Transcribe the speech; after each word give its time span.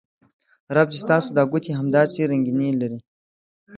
رب 0.75 0.89
دې 0.93 0.97
ستاسو 1.03 1.29
دا 1.37 1.43
ګوتې 1.51 1.71
همداسې 1.79 2.19
رنګینې 2.31 2.69
لرې 2.81 2.99